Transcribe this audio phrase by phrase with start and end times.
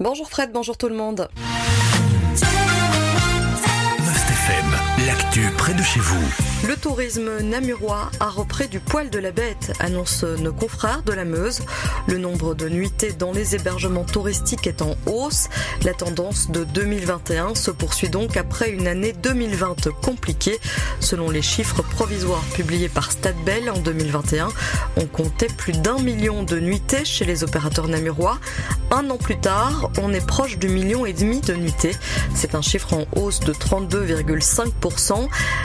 [0.00, 1.28] Bonjour Fred, bonjour tout le monde.
[5.08, 6.22] L'actu près de chez vous.
[6.68, 11.24] Le tourisme namurois a repris du poil de la bête, annonce nos confrères de la
[11.24, 11.60] Meuse.
[12.06, 15.48] Le nombre de nuitées dans les hébergements touristiques est en hausse.
[15.82, 20.58] La tendance de 2021 se poursuit donc après une année 2020 compliquée.
[21.00, 24.48] Selon les chiffres provisoires publiés par Stadbell en 2021,
[24.96, 28.38] on comptait plus d'un million de nuitées chez les opérateurs namurois.
[28.90, 31.96] Un an plus tard, on est proche du million et demi de nuitées.
[32.34, 34.97] C'est un chiffre en hausse de 32,5%.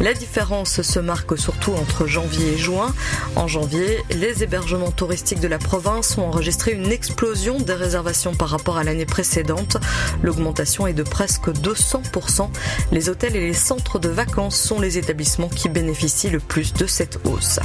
[0.00, 2.94] La différence se marque surtout entre janvier et juin.
[3.36, 8.48] En janvier, les hébergements touristiques de la province ont enregistré une explosion des réservations par
[8.48, 9.78] rapport à l'année précédente.
[10.22, 12.50] L'augmentation est de presque 200%.
[12.92, 16.86] Les hôtels et les centres de vacances sont les établissements qui bénéficient le plus de
[16.86, 17.60] cette hausse.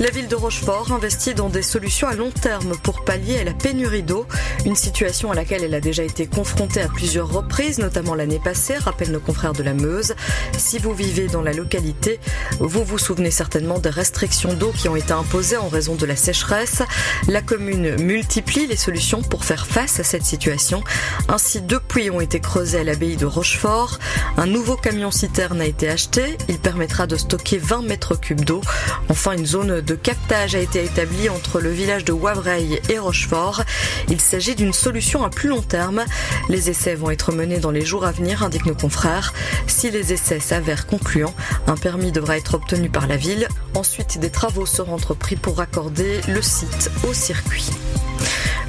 [0.00, 3.52] La ville de Rochefort investit dans des solutions à long terme pour pallier à la
[3.52, 4.26] pénurie d'eau,
[4.64, 8.76] une situation à laquelle elle a déjà été confrontée à plusieurs reprises, notamment l'année passée,
[8.76, 10.14] rappellent nos confrères de la Meuse.
[10.56, 12.20] Si vous vivez dans la localité,
[12.60, 16.14] vous vous souvenez certainement des restrictions d'eau qui ont été imposées en raison de la
[16.14, 16.82] sécheresse.
[17.26, 20.84] La commune multiplie les solutions pour faire face à cette situation.
[21.28, 23.98] Ainsi, deux puits ont été creusés à l'abbaye de Rochefort.
[24.36, 26.38] Un nouveau camion citerne a été acheté.
[26.48, 28.60] Il permettra de stocker 20 mètres cubes d'eau.
[29.08, 33.62] Enfin, une zone de captage a été établi entre le village de Wavreil et Rochefort.
[34.10, 36.04] Il s'agit d'une solution à plus long terme.
[36.50, 39.32] Les essais vont être menés dans les jours à venir, indiquent nos confrères.
[39.66, 41.34] Si les essais s'avèrent concluants,
[41.66, 43.48] un permis devra être obtenu par la ville.
[43.74, 47.70] Ensuite, des travaux seront entrepris pour raccorder le site au circuit.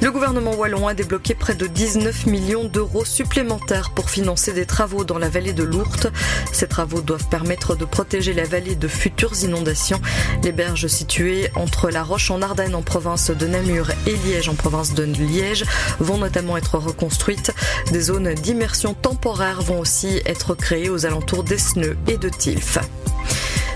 [0.02, 5.04] Le gouvernement wallon a débloqué près de 19 millions d'euros supplémentaires pour financer des travaux
[5.04, 6.08] dans la vallée de l'Ourthe.
[6.52, 10.00] Ces travaux doivent permettre de protéger la vallée de futures inondations.
[10.42, 14.54] Les berges situées entre La Roche en Ardennes en province de Namur et Liège en
[14.54, 15.66] province de Liège
[15.98, 17.52] vont notamment être reconstruites.
[17.92, 22.78] Des zones d'immersion temporaire vont aussi être créées aux alentours d'Esneux et de Tilf.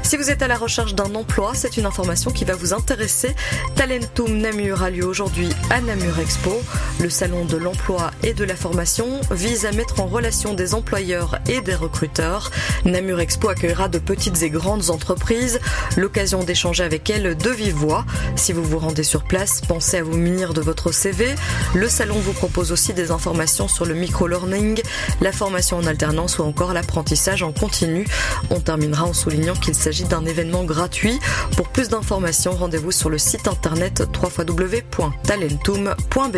[0.04, 3.34] Si vous êtes à la recherche d'un emploi, c'est une information qui va vous intéresser.
[3.74, 6.60] Talentum Namur a lieu aujourd'hui à Namur Expo.
[7.00, 11.38] Le salon de l'emploi et de la formation vise à mettre en relation des employeurs
[11.48, 12.50] et des recruteurs.
[12.84, 15.58] Namur Expo accueillera de petites et grandes entreprises,
[15.96, 18.04] l'occasion d'échanger avec elles de vive voix.
[18.36, 21.34] Si vous vous rendez sur place, pensez à vous munir de votre CV.
[21.74, 24.82] Le salon vous propose aussi des informations sur le micro-learning,
[25.22, 28.06] la formation en alternance ou encore l'apprentissage en continu.
[28.50, 31.20] On terminera en soulignant qu'il s'agit d'un événement gratuit.
[31.56, 36.36] Pour plus d'informations, rendez-vous sur le site internet www.talentum.be.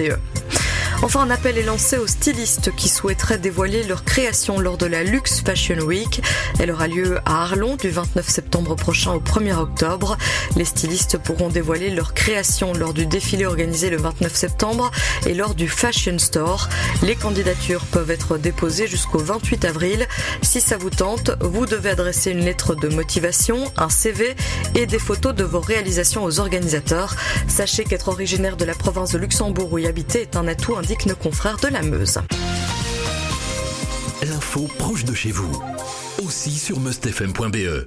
[1.02, 5.04] Enfin, un appel est lancé aux stylistes qui souhaiteraient dévoiler leur création lors de la
[5.04, 6.22] Luxe Fashion Week.
[6.58, 10.16] Elle aura lieu à Arlon du 29 septembre prochain au 1er octobre.
[10.56, 14.90] Les stylistes pourront dévoiler leur création lors du défilé organisé le 29 septembre
[15.26, 16.68] et lors du Fashion Store.
[17.02, 20.08] Les candidatures peuvent être déposées jusqu'au 28 avril.
[20.42, 24.34] Si ça vous tente, vous devez adresser une lettre de motivation, un CV
[24.74, 27.14] et des photos de vos réalisations aux organisateurs.
[27.48, 31.06] Sachez qu'être originaire de la province de Luxembourg où y habiter est un atout indiquent
[31.06, 32.18] nos confrères de la Meuse.
[34.22, 35.62] L'info proche de chez vous,
[36.24, 37.84] aussi sur mustfm.be.